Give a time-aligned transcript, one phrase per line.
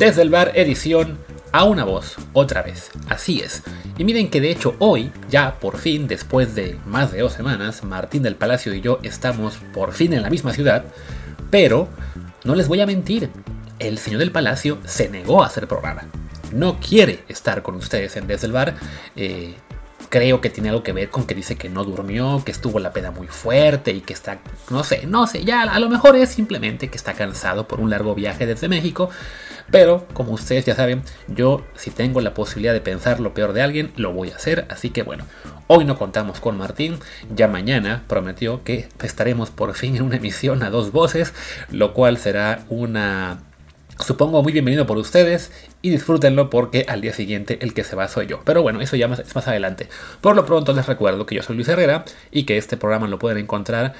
[0.00, 1.18] Desde el bar edición
[1.52, 2.90] a una voz, otra vez.
[3.10, 3.62] Así es.
[3.98, 7.84] Y miren que de hecho hoy, ya por fin, después de más de dos semanas,
[7.84, 10.86] Martín del Palacio y yo estamos por fin en la misma ciudad,
[11.50, 11.86] pero
[12.44, 13.28] no les voy a mentir,
[13.78, 16.04] el señor del Palacio se negó a hacer programa.
[16.50, 18.76] No quiere estar con ustedes en Desde el Bar.
[19.16, 19.54] Eh,
[20.08, 22.94] creo que tiene algo que ver con que dice que no durmió, que estuvo la
[22.94, 24.38] peda muy fuerte y que está,
[24.70, 27.90] no sé, no sé, ya a lo mejor es simplemente que está cansado por un
[27.90, 29.10] largo viaje desde México.
[29.70, 33.62] Pero, como ustedes ya saben, yo si tengo la posibilidad de pensar lo peor de
[33.62, 34.66] alguien, lo voy a hacer.
[34.68, 35.24] Así que bueno,
[35.68, 36.98] hoy no contamos con Martín.
[37.34, 41.34] Ya mañana prometió que estaremos por fin en una emisión a dos voces,
[41.70, 43.40] lo cual será una
[43.98, 48.08] Supongo muy bienvenido por ustedes y disfrútenlo porque al día siguiente el que se va
[48.08, 48.40] soy yo.
[48.46, 49.88] Pero bueno, eso ya es más adelante.
[50.22, 53.18] Por lo pronto les recuerdo que yo soy Luis Herrera y que este programa lo
[53.18, 53.92] pueden encontrar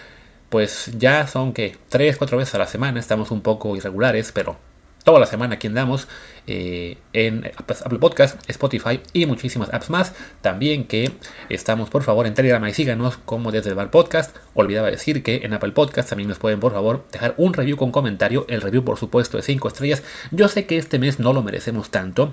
[0.48, 2.98] pues ya son que 3, 4 veces a la semana.
[2.98, 4.56] Estamos un poco irregulares, pero
[5.04, 6.08] toda la semana aquí andamos
[6.46, 10.14] eh, en Apple Podcast, Spotify y muchísimas apps más.
[10.40, 11.12] También que
[11.48, 14.36] estamos por favor en Telegram y síganos como desde el bar podcast.
[14.54, 17.92] Olvidaba decir que en Apple Podcast también nos pueden por favor dejar un review con
[17.92, 18.46] comentario.
[18.48, 20.02] El review por supuesto de 5 estrellas.
[20.30, 22.32] Yo sé que este mes no lo merecemos tanto.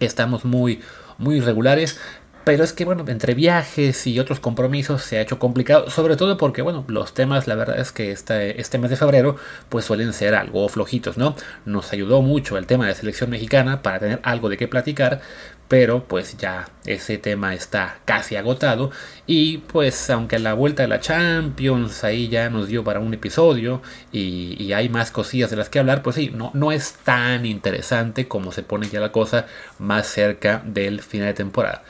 [0.00, 0.80] Estamos muy
[1.18, 2.00] muy irregulares,
[2.48, 6.38] pero es que, bueno, entre viajes y otros compromisos se ha hecho complicado, sobre todo
[6.38, 9.36] porque, bueno, los temas, la verdad es que este, este mes de febrero,
[9.68, 11.36] pues suelen ser algo flojitos, ¿no?
[11.66, 15.20] Nos ayudó mucho el tema de selección mexicana para tener algo de qué platicar,
[15.68, 18.92] pero pues ya ese tema está casi agotado
[19.26, 23.82] y pues aunque la vuelta de la Champions ahí ya nos dio para un episodio
[24.10, 27.44] y, y, hay más cosillas de las que hablar, pues sí, no, no es tan
[27.44, 29.44] interesante como se pone ya la cosa
[29.78, 31.84] más cerca del final de temporada.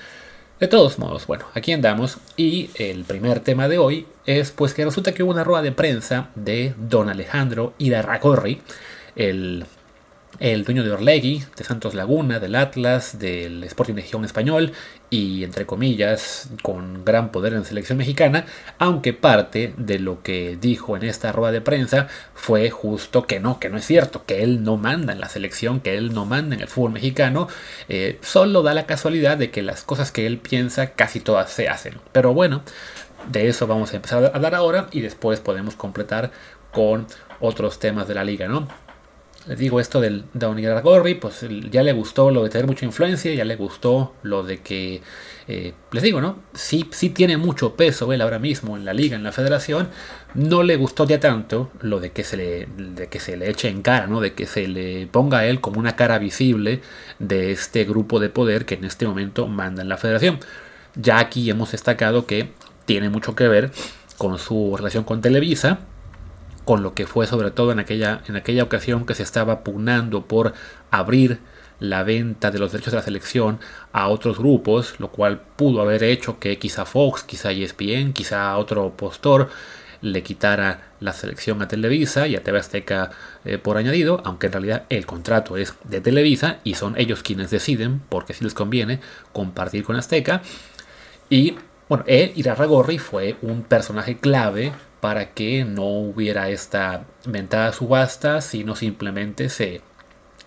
[0.60, 4.84] De todos modos, bueno, aquí andamos y el primer tema de hoy es pues que
[4.84, 8.60] resulta que hubo una rueda de prensa de don Alejandro Irarragorri,
[9.14, 9.64] el
[10.41, 14.72] el dueño de Orlegui, de Santos Laguna, del Atlas, del Sporting de español
[15.10, 18.47] y, entre comillas, con gran poder en selección mexicana,
[18.78, 23.59] aunque parte de lo que dijo en esta rueda de prensa fue justo que no,
[23.59, 26.54] que no es cierto, que él no manda en la selección, que él no manda
[26.54, 27.48] en el fútbol mexicano,
[27.88, 31.69] eh, solo da la casualidad de que las cosas que él piensa casi todas se
[31.69, 31.94] hacen.
[32.12, 32.62] Pero bueno,
[33.31, 36.31] de eso vamos a empezar a hablar ahora y después podemos completar
[36.72, 37.06] con
[37.41, 38.69] otros temas de la liga, ¿no?
[39.48, 43.32] Les digo esto del de Gorri, pues ya le gustó lo de tener mucha influencia,
[43.32, 45.00] ya le gustó lo de que,
[45.47, 46.41] eh, les digo, ¿no?
[46.53, 49.88] Sí, sí tiene mucho peso él ahora mismo en la liga, en la federación,
[50.34, 53.69] no le gustó ya tanto lo de que se le, de que se le eche
[53.69, 54.20] en cara, ¿no?
[54.20, 56.82] De que se le ponga a él como una cara visible
[57.19, 60.41] de este grupo de poder que en este momento manda en la federación.
[60.94, 62.50] Ya aquí hemos destacado que
[62.84, 63.70] tiene mucho que ver
[64.19, 65.78] con su relación con Televisa,
[66.68, 70.26] con lo que fue sobre todo en aquella, en aquella ocasión que se estaba pugnando
[70.26, 70.52] por
[70.90, 71.38] abrir
[71.80, 73.58] la venta de los derechos de la selección
[73.94, 78.94] a otros grupos, lo cual pudo haber hecho que quizá Fox, quizá ESPN, quizá otro
[78.98, 79.48] postor
[80.02, 83.12] le quitara la selección a Televisa y a TV Azteca
[83.46, 87.48] eh, por añadido, aunque en realidad el contrato es de Televisa y son ellos quienes
[87.48, 89.00] deciden, porque si les conviene,
[89.32, 90.42] compartir con Azteca.
[91.30, 91.56] Y
[91.88, 98.76] bueno, él, Irarragorri, fue un personaje clave para que no hubiera esta mentada subasta, sino
[98.76, 99.81] simplemente se,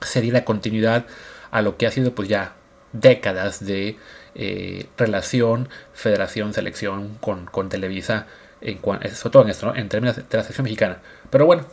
[0.02, 1.06] se diera continuidad
[1.52, 2.56] a lo que ha sido pues ya
[2.94, 3.98] décadas de
[4.36, 8.28] eh, relación federación-selección con, con, Televisa,
[8.62, 11.00] en, sobre todo en esto, en términos de la selección mexicana.
[11.30, 11.66] Pero bueno,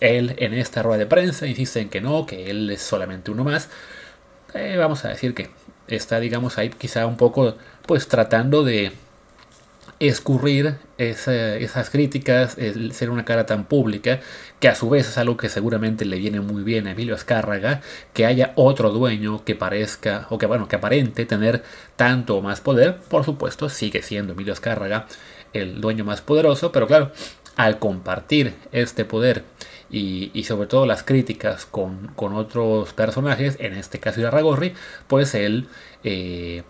[0.00, 3.44] él en esta rueda de prensa insiste en que no, que él es solamente uno
[3.44, 3.68] más.
[4.54, 5.50] Eh, vamos a decir que
[5.88, 7.56] está, digamos, ahí quizá un poco,
[7.86, 8.92] pues tratando de
[9.98, 12.56] escurrir esas críticas,
[12.92, 14.20] ser una cara tan pública,
[14.60, 17.80] que a su vez es algo que seguramente le viene muy bien a Emilio Azcárraga,
[18.12, 21.62] que haya otro dueño que parezca, o que bueno, que aparente tener
[21.96, 25.06] tanto o más poder, por supuesto sigue siendo Emilio Azcárraga
[25.52, 27.12] el dueño más poderoso, pero claro,
[27.56, 29.44] al compartir este poder
[29.90, 34.74] y, sobre todo las críticas con, otros personajes, en este caso Irarragorri,
[35.06, 35.68] pues él...
[36.04, 36.62] Eh,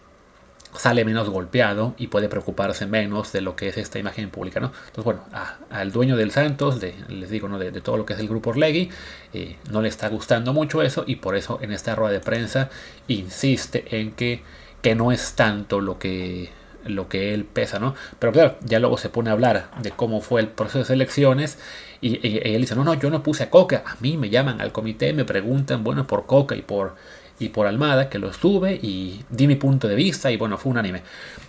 [0.79, 4.73] sale menos golpeado y puede preocuparse menos de lo que es esta imagen pública, ¿no?
[4.87, 5.23] Entonces, bueno,
[5.71, 7.59] al dueño del Santos, de, les digo, ¿no?
[7.59, 8.91] De, todo lo que es el grupo Orlegui,
[9.33, 12.71] eh, no le está gustando mucho eso y por eso en esta rueda de prensa
[13.09, 14.43] insiste en que,
[14.83, 16.51] que no es tanto lo que
[16.89, 17.95] lo que él pesa, ¿no?
[18.19, 21.59] Pero claro, ya luego se pone a hablar de cómo fue el proceso de selecciones
[22.01, 24.61] y, y él dice, no, no, yo no puse a Coca, a mí me llaman
[24.61, 26.95] al comité, me preguntan, bueno, por Coca y por
[27.39, 30.73] y por Almada, que lo estuve y di mi punto de vista y bueno, fue
[30.73, 31.03] un anime.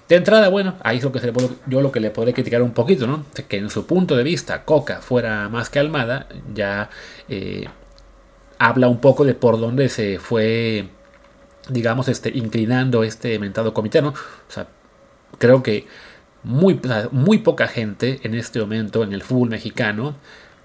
[0.10, 1.34] De entrada, bueno, ahí es lo que se le
[1.68, 3.26] yo lo que le podré criticar un poquito, ¿no?
[3.48, 6.90] Que en su punto de vista Coca fuera más que Almada, ya
[7.30, 7.68] eh,
[8.58, 10.88] habla un poco de por dónde se fue,
[11.70, 14.10] digamos, este, inclinando este mentado comité, ¿no?
[14.10, 14.68] O sea,
[15.38, 15.88] creo que
[16.44, 16.80] muy,
[17.12, 20.16] muy poca gente en este momento en el fútbol mexicano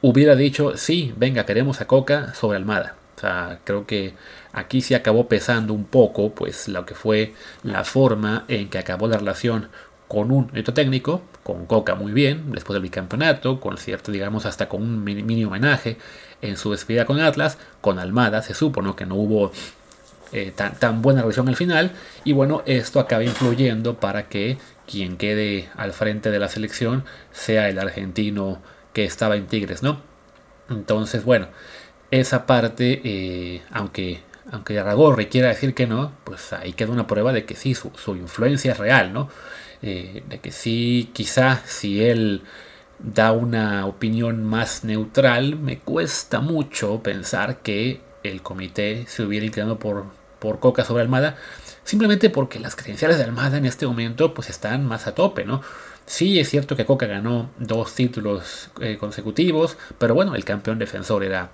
[0.01, 2.97] hubiera dicho, sí, venga, queremos a Coca sobre Almada.
[3.17, 4.15] O sea, creo que
[4.53, 9.07] aquí sí acabó pesando un poco, pues, lo que fue la forma en que acabó
[9.09, 9.69] la relación
[10.09, 14.69] con un neto técnico, con Coca muy bien, después del bicampeonato, con cierto, digamos, hasta
[14.69, 15.97] con un mini, homenaje
[16.43, 18.95] en su despedida con Atlas, con Almada se supo ¿no?
[18.95, 19.53] que no hubo
[20.33, 21.93] eh, tan, tan, buena relación al final,
[22.25, 27.69] y bueno, esto acaba influyendo para que quien quede al frente de la selección sea
[27.71, 28.61] el argentino
[28.93, 30.01] que estaba en Tigres, ¿no?
[30.69, 31.49] Entonces, bueno,
[32.13, 34.21] esa parte, eh, aunque
[34.51, 37.91] aunque Aragorri quiera decir que no, pues ahí queda una prueba de que sí, su,
[37.95, 39.31] su influencia es real, ¿no?
[39.81, 42.43] Eh, de que sí, quizá si él
[42.99, 49.79] da una opinión más neutral, me cuesta mucho pensar que el comité se hubiera inclinado
[49.79, 50.05] por,
[50.39, 51.37] por Coca sobre Almada,
[51.83, 55.63] simplemente porque las credenciales de Almada en este momento pues están más a tope, ¿no?
[56.05, 61.25] Sí, es cierto que Coca ganó dos títulos eh, consecutivos, pero bueno, el campeón defensor
[61.25, 61.51] era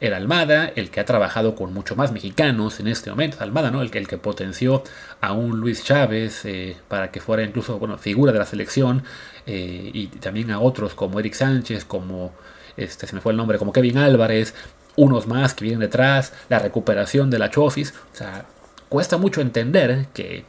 [0.00, 3.82] era Almada, el que ha trabajado con mucho más mexicanos en este momento, Almada, ¿no?
[3.82, 4.82] El que, el que potenció
[5.20, 9.04] a un Luis Chávez eh, para que fuera incluso, bueno, figura de la selección,
[9.46, 12.32] eh, y también a otros como Eric Sánchez, como,
[12.78, 14.54] este, se me fue el nombre, como Kevin Álvarez,
[14.96, 18.46] unos más que vienen detrás, la recuperación de la Chofis, o sea,
[18.88, 20.44] cuesta mucho entender que,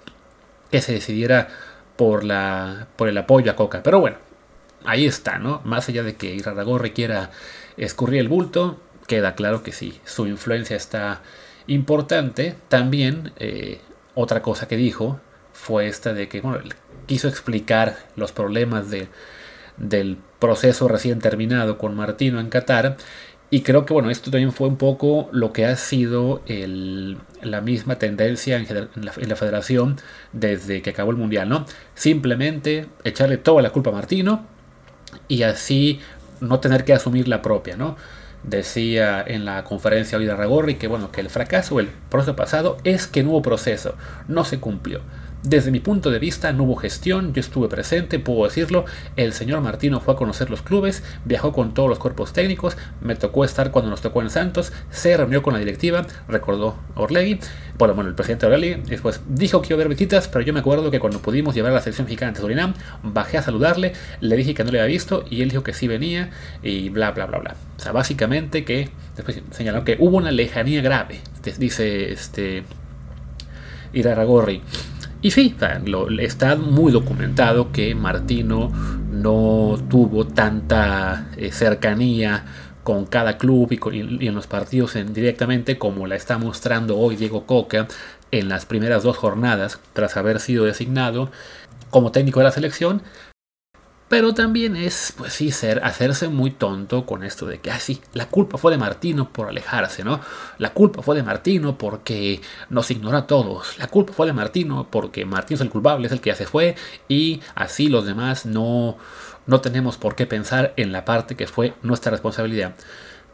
[0.71, 1.49] que se decidiera
[1.97, 4.17] por, la, por el apoyo a Coca, pero bueno,
[4.85, 5.61] ahí está, ¿no?
[5.65, 7.31] Más allá de que Iraragorri quiera
[7.77, 11.21] escurrir el bulto, queda claro que sí, su influencia está
[11.67, 12.55] importante.
[12.69, 13.81] También eh,
[14.15, 15.19] otra cosa que dijo
[15.53, 16.59] fue esta de que bueno,
[17.05, 19.07] quiso explicar los problemas de,
[19.77, 22.97] del proceso recién terminado con Martino en Qatar.
[23.49, 27.95] Y creo que bueno, esto también fue un poco lo que ha sido la misma
[27.95, 29.97] tendencia en, la, en, la, federación
[30.31, 31.65] desde que acabó el Mundial, ¿no?
[31.93, 34.45] Simplemente echarle toda la culpa a Martino
[35.27, 35.99] y así
[36.39, 37.97] no tener que asumir la propia, ¿no?
[38.43, 42.77] Decía en la conferencia hoy de Ragorri que bueno que el fracaso del proceso pasado
[42.83, 43.95] es que no hubo proceso,
[44.27, 45.01] no se cumplió.
[45.43, 48.85] Desde mi punto de vista no hubo gestión, yo estuve presente, puedo decirlo,
[49.15, 53.15] el señor Martino fue a conocer los clubes, viajó con todos los cuerpos técnicos, me
[53.15, 57.39] tocó estar cuando nos tocó en Santos, se reunió con la directiva, recordó Orlegui,
[57.79, 60.59] bueno, bueno, el presidente Orlegui después dijo que iba a haber visitas, pero yo me
[60.59, 64.35] acuerdo que cuando pudimos llevar a la selección mexicana ante Surinam, bajé a saludarle, le
[64.35, 66.29] dije que no le había visto y él dijo que sí venía
[66.61, 67.55] y bla, bla, bla, bla.
[67.77, 71.19] O sea, básicamente que, después señaló que hubo una lejanía grave,
[71.57, 72.63] dice este
[73.93, 74.61] Iraragorri.
[75.21, 75.55] Y sí,
[76.19, 78.71] está muy documentado que Martino
[79.11, 82.43] no tuvo tanta eh, cercanía
[82.83, 87.87] con cada club y, en los partidos directamente como la está mostrando hoy Diego Coca
[88.31, 91.29] en las primeras dos jornadas tras haber sido designado
[91.91, 93.03] como técnico de la selección
[94.11, 98.01] pero también es, pues sí, ser, hacerse muy tonto con esto de que, ah, sí,
[98.11, 100.19] la culpa fue de Martino por alejarse, ¿no?
[100.57, 103.79] La culpa fue de Martino porque nos ignoró a todos.
[103.79, 106.45] La culpa fue de Martino porque Martino es el culpable, es el que ya se
[106.45, 106.75] fue
[107.07, 108.97] y así los demás no,
[109.45, 112.75] no tenemos por qué pensar en la parte que fue nuestra responsabilidad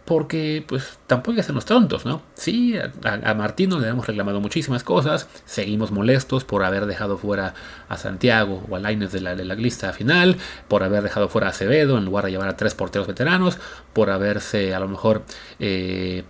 [0.08, 2.22] porque pues tampoco hay que hacernos tontos, ¿no?
[2.34, 7.54] Sí, a, Martino le hemos reclamado muchísimas cosas, seguimos molestos por haber dejado fuera
[7.90, 10.38] a Santiago o a Laines de la, lista final,
[10.70, 13.60] por haber dejado fuera a Acevedo en lugar de llevar a tres porteros veteranos,
[13.92, 15.24] por haberse a lo mejor
[15.60, 16.24] eh,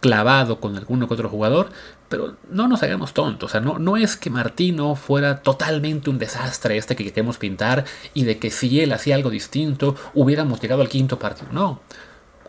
[0.00, 1.68] clavado con alguno que otro jugador,
[2.08, 6.16] pero no nos hagamos tontos, o sea, no, no es que Martino fuera totalmente un
[6.16, 7.84] desastre este que queremos pintar
[8.14, 11.82] y de que si él hacía algo distinto hubiéramos llegado al quinto partido, no.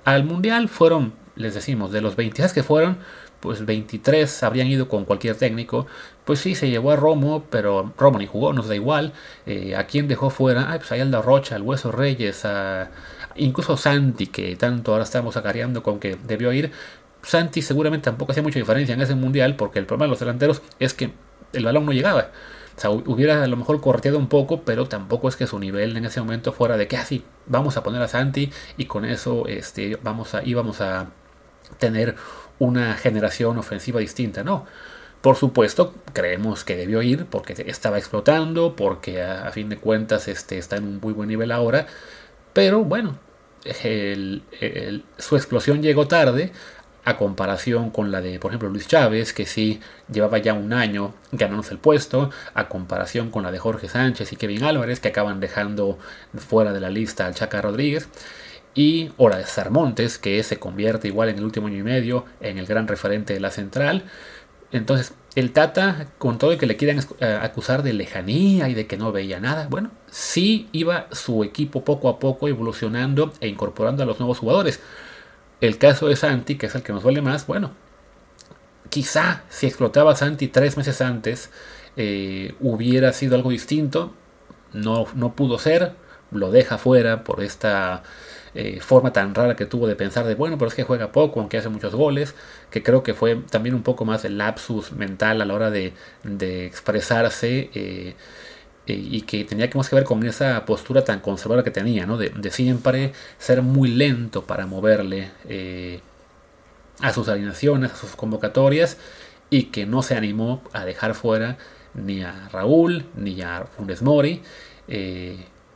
[0.08, 2.98] Al Mundial fueron, les decimos, de los 26 que fueron,
[3.42, 5.86] pues 23 habrían ido con cualquier técnico.
[6.24, 9.12] Pues sí, se llevó a Romo, pero Romo ni jugó, nos da igual.
[9.46, 10.72] Eh, ¿A quién dejó fuera?
[10.72, 12.90] Ay, pues ahí Alda Rocha, el Hueso Reyes, a,
[13.36, 16.72] incluso Santi, que tanto ahora estamos acareando con que debió ir.
[17.22, 20.62] Santi seguramente tampoco hacía mucha diferencia en ese mundial, porque el problema de los delanteros
[20.80, 21.12] es que
[21.52, 22.32] el balón no llegaba.
[22.77, 25.98] O sea, hubiera a lo mejor corteado un poco, pero tampoco es que su nivel
[25.98, 29.03] en ese momento fuera de que así, ah, vamos a poner a Santi y con
[29.03, 31.07] eso este, vamos a, íbamos a
[31.79, 32.15] tener
[32.60, 34.65] una generación ofensiva distinta, ¿no?
[35.22, 40.60] Por supuesto, creemos que debió ir porque estaba explotando, porque a, fin de cuentas este,
[40.60, 41.88] está en un muy buen nivel ahora,
[42.53, 43.17] pero bueno,
[45.17, 46.51] su explosión llegó tarde,
[47.08, 49.80] a comparación con la de, por ejemplo, Luis Chávez, que sí
[50.12, 54.36] llevaba ya un año ganándose el puesto, a comparación con la de Jorge Sánchez y
[54.36, 55.98] Kevin Álvarez, que acaban dejando
[56.36, 58.10] fuera de la lista al Chaca Rodríguez.
[58.76, 62.58] y hora de Sarmontes, que se convierte igual en el último año y medio en
[62.58, 64.04] el gran referente de la central.
[64.72, 68.86] Entonces, el Tata, con todo el que le quieran eh, acusar de lejanía y de
[68.86, 74.04] que no veía nada, bueno, sí iba su equipo poco a poco evolucionando e incorporando
[74.04, 74.82] a los nuevos jugadores.
[75.62, 77.72] El caso de Santi, que es el que nos duele más, bueno,
[78.90, 81.50] quizá si explotaba Santi tres meses antes,
[81.96, 84.14] eh, hubiera sido algo distinto.
[84.74, 85.94] No, no pudo ser,
[86.32, 88.04] lo deja fuera por esta
[88.60, 91.40] eh, forma tan rara que tuvo de pensar de, bueno, pero es que juega poco,
[91.40, 92.34] aunque hace muchos goles,
[92.72, 95.94] que creo que fue también un poco más el lapsus mental a la hora de,
[96.66, 98.16] expresarse eh, eh,
[98.94, 102.17] y que tenía que ver con esa postura tan conservadora que tenía, ¿no?
[102.17, 105.29] de, siempre ser muy lento para moverle
[107.01, 108.98] a sus alineaciones, a sus convocatorias
[109.50, 111.58] y que no se animó a dejar fuera
[111.94, 114.41] ni a Raúl ni a Funes Mori.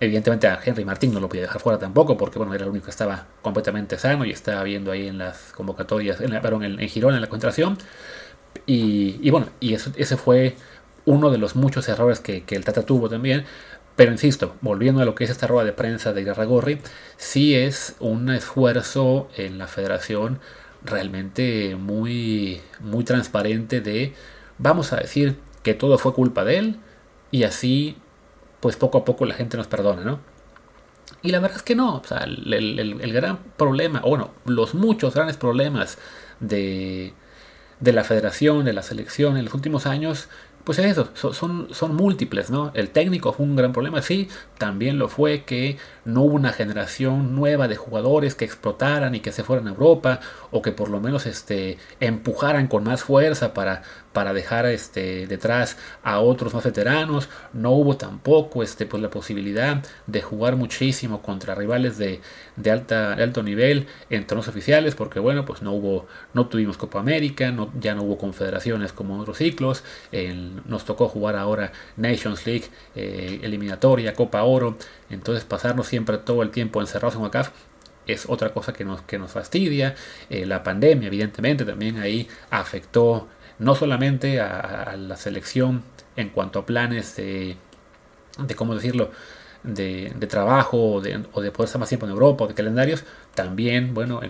[0.01, 2.85] Evidentemente a Henry Martín no lo podía dejar fuera tampoco, porque bueno, era el único
[2.85, 7.17] que estaba completamente sano y estaba viendo ahí en las convocatorias, en, perdón, en, Girona,
[7.17, 7.77] en la concentración.
[8.65, 10.55] Y, bueno, y ese fue
[11.05, 13.45] uno de los muchos errores que, el Tata tuvo también.
[13.95, 16.79] Pero insisto, volviendo a lo que es esta rueda de prensa de Irarragorri,
[17.17, 20.39] sí es un esfuerzo en la federación
[20.83, 24.13] realmente muy, muy transparente de,
[24.57, 26.79] vamos a decir que todo fue culpa de él
[27.29, 27.97] y así
[28.61, 30.19] pues poco a poco la gente nos perdona, ¿no?
[31.23, 35.13] Y la verdad es que no, o sea, el, gran problema, o bueno, los muchos
[35.13, 35.97] grandes problemas
[36.39, 37.13] de,
[37.79, 40.29] de la federación, de la selección en los últimos años,
[40.63, 42.71] pues es eso, son, son múltiples, ¿no?
[42.73, 47.35] El técnico fue un gran problema, sí, también lo fue que no hubo una generación
[47.35, 50.19] nueva de jugadores que explotaran y que se fueran a Europa,
[50.51, 55.77] o que por lo menos este, empujaran con más fuerza para, para dejar este, detrás
[56.03, 57.29] a otros más veteranos.
[57.53, 62.21] No hubo tampoco este, pues, la posibilidad de jugar muchísimo contra rivales de,
[62.55, 66.99] de, alta, alto nivel en torneos oficiales, porque bueno, pues no hubo, no tuvimos Copa
[66.99, 69.83] América, no, ya no hubo confederaciones como en otros ciclos,
[70.65, 72.65] nos tocó jugar ahora Nations League,
[72.95, 74.77] eh, eliminatoria, Copa Oro,
[75.09, 77.51] entonces pasarnos siempre todo el tiempo encerrados en UACAF
[78.11, 79.95] es otra cosa que nos, que nos fastidia.
[80.29, 83.27] Eh, la pandemia, evidentemente, también ahí afectó
[83.59, 85.83] no solamente a, la selección
[86.15, 87.55] en cuanto a planes de,
[88.39, 89.11] de cómo decirlo,
[89.63, 93.03] de, trabajo o de, poder estar más tiempo en Europa o de calendarios,
[93.35, 94.21] también, bueno,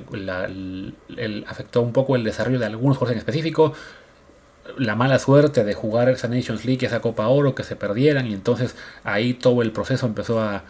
[1.48, 3.74] afectó un poco el desarrollo de algunos juegos en específico,
[4.78, 8.34] la mala suerte de jugar esa Nations League, esa Copa Oro, que se perdieran y
[8.34, 10.64] entonces ahí todo el proceso empezó a,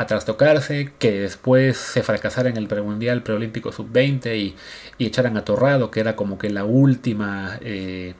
[0.00, 4.56] a trastocarse, que después se fracasara en el premundial preolímpico sub-20 y,
[4.96, 8.14] y, echaran a Torrado, que era como que la última eh,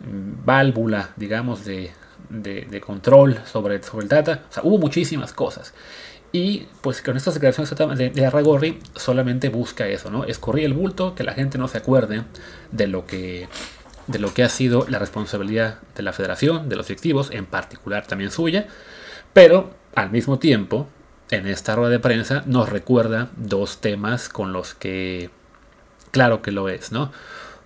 [0.00, 1.92] válvula, digamos, de,
[2.28, 4.42] de, control sobre, sobre el Tata.
[4.50, 5.72] O sea, hubo muchísimas cosas.
[6.30, 10.24] Y pues con estas declaraciones de, de Arragorri solamente busca eso, ¿no?
[10.24, 12.24] Escurrir el bulto, que la gente no se acuerde
[12.70, 13.48] de lo que
[14.08, 18.06] de lo que ha sido la responsabilidad de la federación, de los directivos, en particular
[18.06, 18.66] también suya,
[19.32, 20.88] pero al mismo tiempo
[21.30, 25.30] en esta rueda de prensa nos recuerda dos temas con los que,
[26.10, 27.12] claro que lo es, ¿no?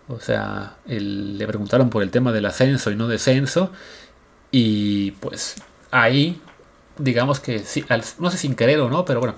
[0.08, 3.72] O sea, le preguntaron por el tema del ascenso y no descenso,
[4.50, 5.56] y pues
[5.90, 6.40] ahí,
[6.96, 7.62] digamos que,
[8.18, 9.34] no sé sin querer o no, pero bueno,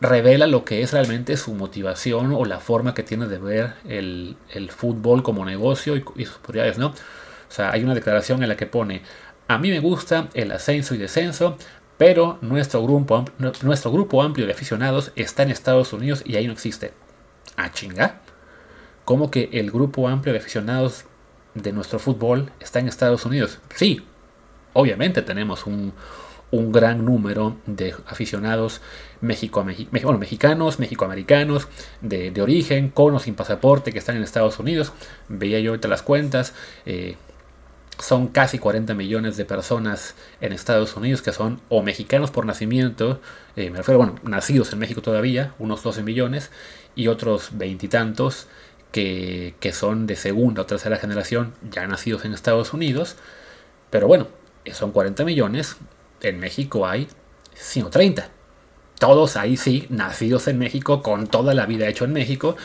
[0.00, 4.36] revela lo que es realmente su motivación o la forma que tiene de ver el,
[4.70, 6.88] fútbol como negocio y, y sus prioridades, ¿no?
[6.88, 9.02] O sea, hay una declaración en la que pone,
[9.46, 11.56] a mí me gusta el ascenso y descenso,
[12.02, 13.24] pero nuestro grupo,
[13.62, 16.90] nuestro grupo amplio de aficionados está en Estados Unidos y ahí no existe.
[17.56, 18.22] ¿A ¿Ah, chinga?
[19.04, 21.04] ¿Cómo que el grupo amplio de aficionados
[21.54, 23.60] de nuestro fútbol está en Estados Unidos?
[23.76, 24.04] Sí,
[24.72, 25.92] obviamente tenemos un,
[26.50, 28.80] gran número de aficionados
[29.20, 31.68] bueno, mexicanos, mexicoamericanos,
[32.00, 34.92] de, de, origen, con o sin pasaporte, que están en Estados Unidos.
[35.28, 36.52] Veía yo ahorita las cuentas.
[36.84, 37.14] Eh,
[37.98, 43.20] son casi 40 millones de personas en Estados Unidos que son o mexicanos por nacimiento,
[43.56, 46.50] eh, me refiero, bueno, nacidos en México todavía, unos 12 millones,
[46.94, 48.48] y otros veintitantos
[48.90, 53.16] que, que son de segunda o tercera generación ya nacidos en Estados Unidos.
[53.90, 54.28] Pero bueno,
[54.72, 55.76] son 40 millones,
[56.20, 57.08] en México hay
[57.54, 58.41] 130
[59.02, 62.56] todos ahí sí, nacidos en México, con toda la vida hecho en México,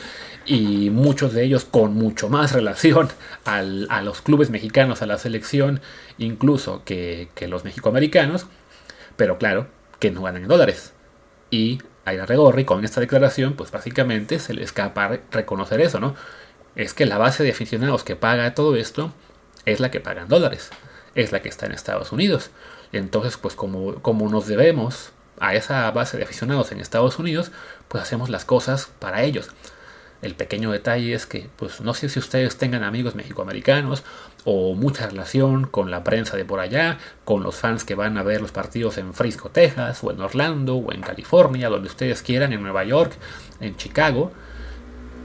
[0.46, 3.08] y muchos de ellos con mucho más relación
[3.44, 3.60] a
[4.02, 5.80] los clubes mexicanos, a la selección,
[6.16, 8.46] incluso que, los mexicoamericanos,
[9.16, 9.66] pero claro,
[9.98, 10.92] que no ganan en dólares.
[11.50, 16.14] Y a Regorri con esta declaración, pues básicamente se le escapa reconocer eso, ¿no?
[16.76, 19.12] Es que la base de aficionados que paga todo esto
[19.64, 20.70] es la que paga en dólares,
[21.16, 22.52] es la que está en Estados Unidos.
[22.92, 27.50] Entonces, pues como nos debemos a esa base de aficionados en Estados Unidos,
[27.88, 29.50] pues hacemos las cosas para ellos.
[30.20, 34.02] El pequeño detalle es que, pues no sé si ustedes tengan amigos mexicoamericanos
[34.44, 38.24] o mucha relación con la prensa de por allá, con los fans que van a
[38.24, 42.52] ver los partidos en Frisco, Texas, o en Orlando, o en California, donde ustedes quieran,
[42.52, 43.12] en Nueva York,
[43.60, 44.32] en Chicago.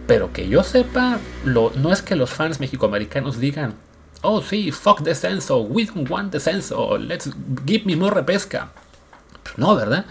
[0.05, 3.73] Pero que yo sepa, lo, no es que los fans mexicoamericanos digan,
[4.21, 7.31] oh sí, fuck descenso, we don't want descenso, let's
[7.65, 8.71] give me more repesca.
[9.57, 10.05] No, ¿verdad?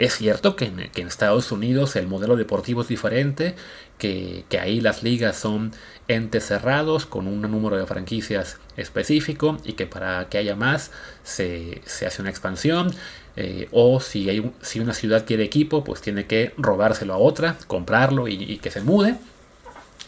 [0.00, 3.54] Es cierto que en, Estados Unidos el modelo deportivo es diferente,
[3.98, 5.72] que, ahí las ligas son
[6.08, 10.90] entes cerrados con un número de franquicias específico y que para que haya más
[11.22, 12.94] se, hace una expansión.
[13.36, 17.58] Eh, o si, hay, si una ciudad quiere equipo, pues tiene que robárselo a otra,
[17.66, 19.16] comprarlo y, y que se mude.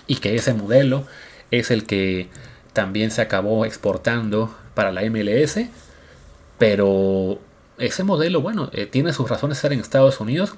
[0.07, 1.07] Y que ese modelo
[1.51, 2.29] es el que
[2.73, 5.59] también se acabó exportando para la MLS.
[6.57, 7.39] Pero
[7.79, 10.55] ese modelo, bueno, eh, tiene sus razones de en Estados Unidos,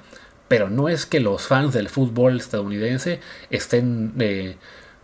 [0.47, 3.19] pero no es que los fans del fútbol estadounidense
[3.49, 4.57] estén eh,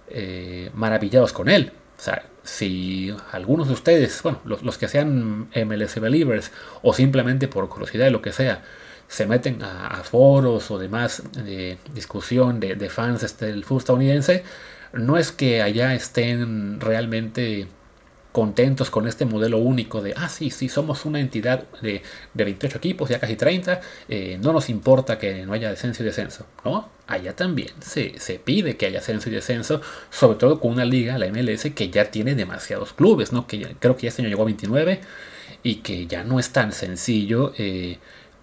[0.09, 1.71] eh, maravillados con él.
[1.97, 6.51] O sea, si algunos de ustedes, bueno, los, que sean MLS Believers
[6.81, 8.63] o simplemente por curiosidad de lo que sea,
[9.07, 14.43] se meten a, foros o demás de discusión de, de fans del fútbol estadounidense,
[14.93, 17.67] no es que allá estén realmente
[18.31, 22.01] contentos con este modelo único de, ah, sí, sí, somos una entidad de,
[22.33, 26.05] de 28 equipos, ya casi 30, eh, no nos importa que no haya descenso y
[26.05, 26.89] descenso, ¿no?
[27.07, 31.17] Allá también se, se, pide que haya ascenso y descenso, sobre todo con una liga,
[31.17, 33.47] la MLS, que ya tiene demasiados clubes, ¿no?
[33.47, 35.01] Que creo que ya este año llegó a 29
[35.63, 37.97] y que ya no es tan sencillo, eh,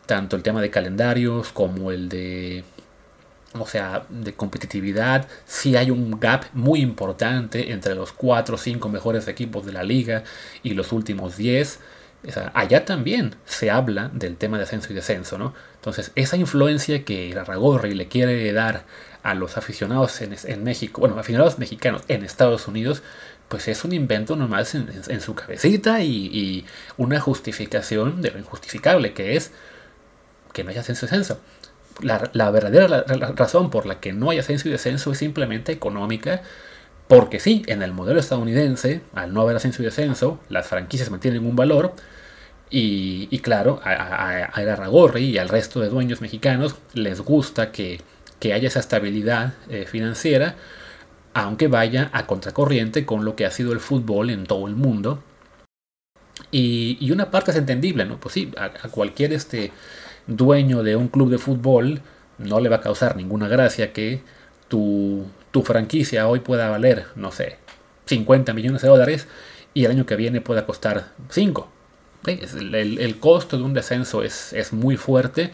[0.07, 2.65] tanto el tema de calendarios como el de
[3.55, 8.89] o sea, de competitividad, sí hay un gap muy importante entre los 4 o 5
[8.89, 10.25] mejores equipos de la liga
[10.63, 11.81] y los últimos 10.
[12.53, 15.55] allá también se habla del tema de ascenso y descenso, ¿no?
[15.77, 18.85] Entonces, esa influencia que Ragorri le quiere dar
[19.23, 23.03] a los aficionados en, México, bueno, aficionados mexicanos en Estados Unidos,
[23.49, 29.37] pues es un invento nomás en, su cabecita y, una justificación de lo injustificable que
[29.37, 29.53] es
[30.53, 31.41] que no haya ascenso y descenso
[32.01, 36.43] la, verdadera razón por la que no hay ascenso y descenso es simplemente económica.
[37.09, 41.47] Porque sí, en el modelo estadounidense, al no haber ascenso y descenso, las franquicias mantienen
[41.47, 41.95] un valor.
[42.71, 48.01] Y, claro, a, a, y al resto de dueños mexicanos les gusta que,
[48.43, 50.57] haya esa estabilidad eh, financiera,
[51.33, 55.23] aunque vaya a contracorriente con lo que ha sido el fútbol en todo el mundo.
[56.51, 58.19] Y, una parte es entendible, ¿no?
[58.19, 59.73] Pues sí, a, cualquier este,
[60.29, 62.03] dueño de un club de fútbol,
[62.39, 64.23] no le va a causar ninguna gracia que
[64.69, 65.27] tu,
[65.65, 67.57] franquicia hoy pueda valer, no sé,
[68.07, 69.27] 50 millones de dólares
[69.75, 71.69] y el año que viene pueda costar 5.
[72.27, 75.51] El, costo de un descenso es, es muy fuerte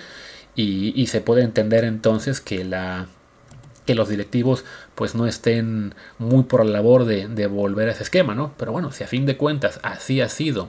[0.55, 3.07] y, se puede entender entonces que, la,
[3.87, 8.03] que los directivos pues no estén muy por la labor de, de, volver a ese
[8.03, 8.53] esquema, ¿no?
[8.59, 10.69] Pero bueno, si a fin de cuentas así ha sido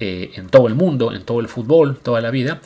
[0.00, 2.60] eh, en todo el mundo, en todo el fútbol, toda la vida,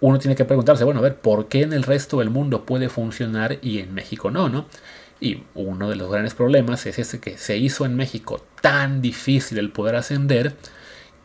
[0.00, 2.88] uno tiene que preguntarse, bueno, a ver, ¿por qué en el resto del mundo puede
[2.88, 4.66] funcionar y en México no, no?
[5.20, 9.58] Y uno de los grandes problemas es ese que se hizo en México tan difícil
[9.58, 10.54] el poder ascender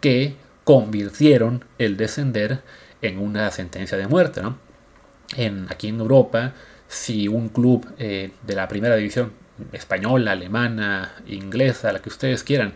[0.01, 0.35] que
[0.65, 2.61] convirtieron el descender
[3.01, 4.57] en una sentencia de muerte, ¿no?
[5.37, 6.53] En, aquí en Europa,
[6.87, 9.31] si un club eh, de la primera división
[9.71, 12.73] española, alemana, inglesa, la que ustedes quieran,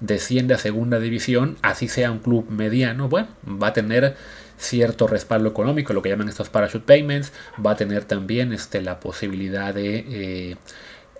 [0.00, 4.16] desciende a segunda división, así sea un club mediano, bueno, va a tener
[4.58, 7.32] cierto respaldo económico, lo que llaman estos parachute payments,
[7.64, 10.56] va a tener también este, la posibilidad de eh,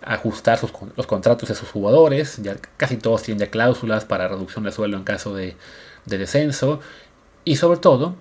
[0.03, 0.59] ajustar
[0.97, 4.97] los contratos de sus jugadores, ya casi todos tienen ya cláusulas para reducción de sueldo
[4.97, 5.57] en caso de,
[6.05, 6.81] de descenso,
[7.45, 8.17] y sobre todo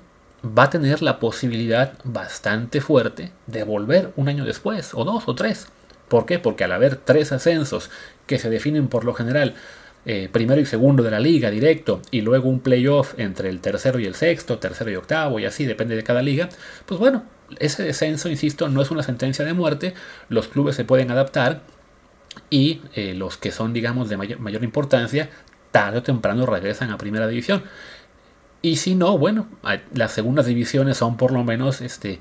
[0.46, 5.36] va a tener la posibilidad bastante fuerte de volver un año después, o dos o
[5.36, 5.68] tres.
[6.08, 6.38] ¿Por qué?
[6.38, 7.90] Porque al haber tres ascensos
[8.28, 9.56] que se definen por lo general
[10.06, 14.00] eh, primero y segundo de la liga directo y luego un playoff entre el tercero
[14.00, 16.50] y el sexto, tercero y octavo y así, depende de cada liga,
[16.86, 17.24] pues bueno,
[17.60, 19.94] ese descenso, insisto, no es una sentencia de muerte,
[20.30, 21.62] los clubes se pueden adaptar
[22.50, 25.30] y eh, los que son, digamos, de mayor, importancia,
[25.72, 27.64] tarde o temprano regresan a primera división.
[28.62, 29.48] Y si no, bueno,
[29.94, 32.20] las segundas divisiones son por lo menos, este,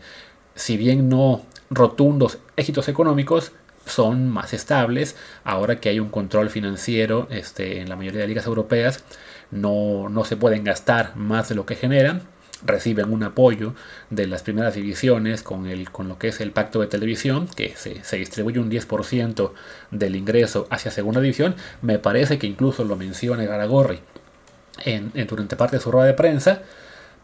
[0.55, 3.53] si bien no rotundos éxitos económicos,
[3.87, 5.17] son más estables.
[5.45, 9.05] Ahora que hay un control financiero este, en la mayoría de ligas europeas,
[9.51, 12.23] no, no se pueden gastar más de lo que generan.
[12.65, 13.75] Reciben un apoyo
[14.09, 17.75] de las primeras divisiones con, el, con lo que es el pacto de televisión, que
[17.77, 19.53] se, se distribuye un 10%
[19.91, 21.57] del ingreso hacia segunda división.
[21.83, 24.01] Me parece que incluso lo menciona Garagorri
[24.85, 26.63] en, en, durante parte de su rueda de prensa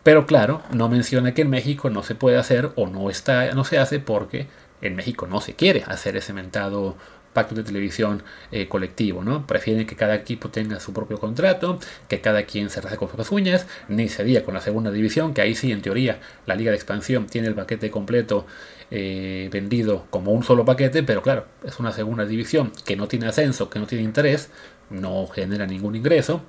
[0.03, 3.65] Pero claro, no menciona que en México no se puede hacer o no, está, no
[3.65, 4.47] se hace porque
[4.83, 6.97] en México no se quiere hacer ese mentado
[7.33, 9.47] pacto de televisión eh, colectivo, ¿no?
[9.47, 13.31] Prefieren que cada equipo tenga su propio contrato, que cada quien se rasgue con sus
[13.31, 16.71] uñas, ni se diga con la segunda división, que ahí sí, en teoría, la liga
[16.71, 18.47] de expansión tiene el paquete completo
[18.91, 23.29] eh, vendido como un solo paquete, pero claro, es una segunda división que no tiene
[23.29, 24.51] ascenso, que no tiene interés,
[24.91, 26.43] no genera ningún ingreso,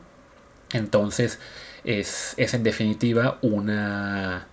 [0.73, 1.39] entonces
[1.83, 4.47] es, en definitiva una...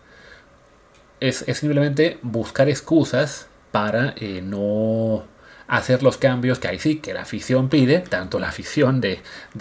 [1.20, 5.24] Es, simplemente buscar excusas para eh, no
[5.66, 9.20] hacer los cambios que ahí sí que la afición pide, tanto la afición de,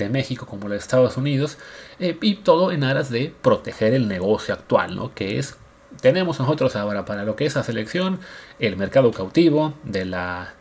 [0.10, 1.58] México como la de Estados Unidos,
[2.00, 5.13] eh, y todo en aras de proteger el negocio actual, ¿no?
[5.13, 5.58] que es,
[6.02, 8.20] tenemos nosotros ahora para lo que es la selección,
[8.60, 10.54] el mercado cautivo de la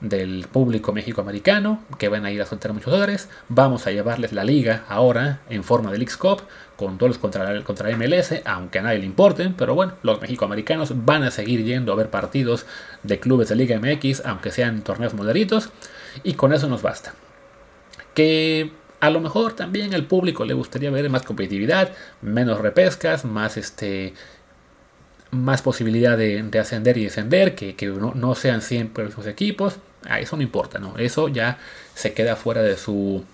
[0.00, 3.28] del público mexicoamericano que van a ir a soltar muchos dólares.
[3.48, 6.42] Vamos a llevarles la liga ahora en forma de Leagues Cup
[6.76, 11.22] con duelos contra, contra MLS, aunque a nadie le importen, pero bueno, los mexicoamericanos van
[11.22, 12.66] a seguir yendo a ver partidos
[13.02, 15.70] de clubes de Liga MX, aunque sean torneos moderitos,
[16.22, 17.14] y con eso nos basta.
[18.14, 23.56] Que a lo mejor también al público le gustaría ver más competitividad, menos repescas, más
[23.56, 24.14] este
[25.34, 27.74] más posibilidad de, ascender y descender, que,
[28.14, 29.76] no, sean siempre los equipos.
[30.08, 30.96] Ah, eso no importa, ¿no?
[30.98, 31.58] Eso ya
[31.94, 33.24] se queda fuera de su.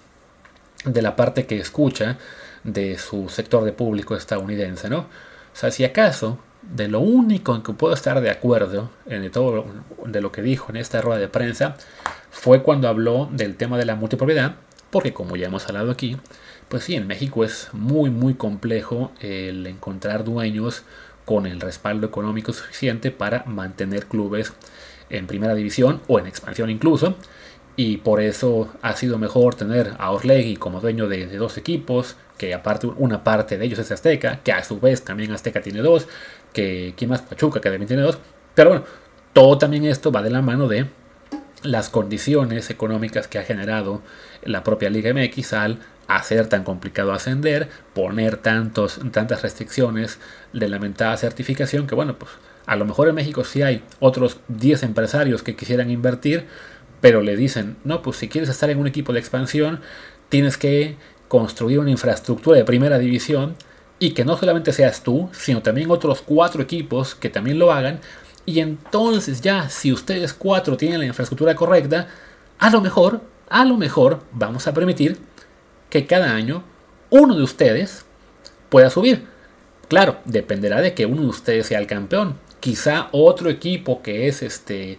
[0.85, 2.19] de la parte que escucha
[2.65, 4.99] de su sector de público estadounidense, ¿no?
[5.01, 9.65] O sea, si acaso, de lo único en que puedo estar de acuerdo en todo
[10.05, 11.77] de lo que dijo en esta rueda de prensa,
[12.31, 14.57] fue cuando habló del tema de la multipropiedad,
[14.91, 16.17] porque como ya hemos hablado aquí,
[16.69, 20.85] pues sí, en México es muy, muy complejo el encontrar dueños
[21.31, 24.53] con el respaldo económico suficiente para mantener clubes
[25.11, 27.15] en primera división o en expansión incluso.
[27.77, 32.53] Y por eso ha sido mejor tener a Orlegui como dueño de, dos equipos, que
[32.53, 36.09] aparte una parte de ellos es Azteca, que a su vez también Azteca tiene dos,
[36.53, 37.23] que ¿quién más?
[37.23, 38.19] Pachuca, que también tiene dos.
[38.57, 38.85] Pero bueno,
[39.33, 40.87] todo también esto va de la mano de
[41.63, 44.03] las condiciones económicas que ha generado
[44.43, 45.79] la propia Liga MX al
[46.17, 50.19] hacer tan complicado ascender, poner tantos, tantas restricciones
[50.53, 52.31] de lamentada certificación que bueno, pues
[52.67, 56.47] a lo mejor en México sí hay otros 10 empresarios que quisieran invertir,
[57.01, 59.81] pero le dicen, no, pues si quieres estar en un equipo de expansión,
[60.29, 60.97] tienes que
[61.29, 63.57] construir una infraestructura de primera división
[63.99, 68.01] y que no solamente seas tú, sino también otros cuatro equipos que también lo hagan.
[68.47, 72.09] Y entonces ya, si ustedes cuatro tienen la infraestructura correcta,
[72.59, 75.19] a lo mejor, a lo mejor vamos a permitir
[75.91, 76.65] que cada año
[77.11, 78.07] uno de ustedes
[78.69, 79.27] pueda subir.
[79.89, 82.37] Claro, dependerá de que uno de ustedes sea el campeón.
[82.61, 84.99] Quizá otro equipo que es este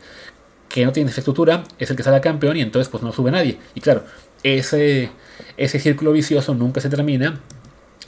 [0.67, 3.57] que no tiene infraestructura es el que sale campeón y entonces pues no sube nadie.
[3.75, 4.05] Y claro,
[4.43, 5.09] ese,
[5.57, 7.39] ese círculo vicioso nunca se termina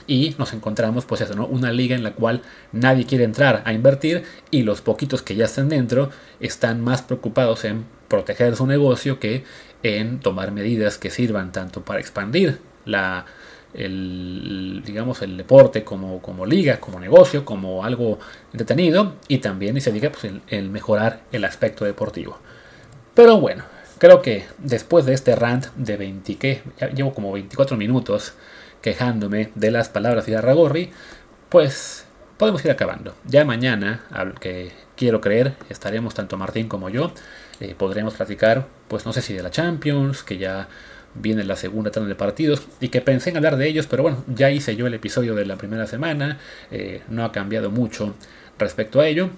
[0.07, 1.45] y nos encontramos pues eso, ¿no?
[1.45, 2.41] Una liga en la cual
[2.71, 7.65] nadie quiere entrar a invertir y los poquitos que ya están dentro están más preocupados
[7.65, 9.43] en proteger su negocio que
[9.83, 13.25] en tomar medidas que sirvan tanto para expandir la,
[13.73, 18.19] el, digamos, el deporte como, como liga, como negocio, como algo
[18.51, 22.37] entretenido y también, y se diga, pues el, mejorar el aspecto deportivo.
[23.13, 23.63] Pero bueno,
[23.97, 26.61] creo que después de este rant de 20, que
[26.95, 28.33] llevo como 24 minutos
[28.81, 30.91] quejándome de las palabras de Arragorri,
[31.49, 32.05] pues
[32.37, 33.15] podemos ir acabando.
[33.25, 37.13] Ya mañana, al que quiero creer, estaremos tanto Martín como yo,
[37.59, 40.67] eh, podremos platicar, pues no sé si de la Champions, que ya
[41.15, 44.23] viene la segunda tanda de partidos y que pensé en hablar de ellos, pero bueno,
[44.27, 46.39] ya hice yo el episodio de la primera semana,
[46.71, 48.13] eh, no ha cambiado mucho
[48.57, 49.29] respecto a ello.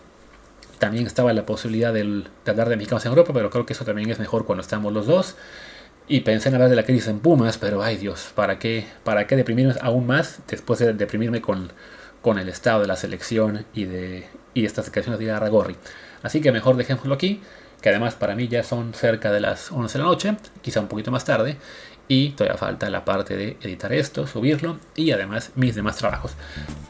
[0.79, 4.09] También estaba la posibilidad de hablar de mexicanos en Europa, pero creo que eso también
[4.09, 5.35] es mejor cuando estamos los dos.
[6.07, 9.25] Y pensé en hablar de la crisis en Pumas, pero ay Dios, ¿para qué, para
[9.25, 11.71] qué deprimirme aún más después de deprimirme con,
[12.21, 15.75] con el estado de la selección y de y estas declaraciones de Aragorri?
[16.21, 17.41] Así que mejor dejémoslo aquí
[17.85, 20.87] que además para mí ya son cerca de las 11 de la noche, quizá un
[20.87, 21.57] poquito más tarde,
[22.07, 26.33] y todavía falta la parte de editar esto, subirlo y además mis demás trabajos.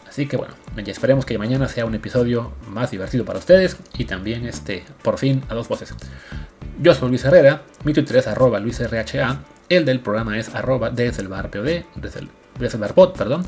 [0.07, 4.05] Así que bueno, ya esperemos que mañana sea un episodio más divertido para ustedes y
[4.05, 5.93] también este, por fin a dos voces.
[6.79, 11.23] Yo soy Luis Herrera, mi Twitter es arroba luisrha, el del programa es arroba desde
[11.23, 11.83] el bar POD,
[12.57, 13.45] desde pod, perdón,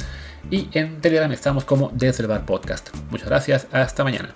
[0.52, 2.90] y en Telegram estamos como desde podcast.
[3.10, 4.36] Muchas gracias, hasta mañana.